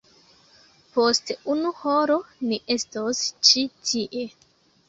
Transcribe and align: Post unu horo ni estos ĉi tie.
Post 0.95 1.33
unu 1.55 1.73
horo 1.81 2.17
ni 2.49 2.61
estos 2.77 3.23
ĉi 3.51 3.63
tie. 3.91 4.27